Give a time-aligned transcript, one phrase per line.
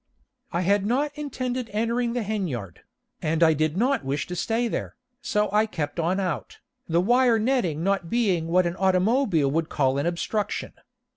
[0.51, 2.81] I had not intended entering the hen yard,
[3.21, 6.57] and I did not wish to stay there, so I kept on out,
[6.89, 10.73] the wire netting not being what an automobile would call an obstruction.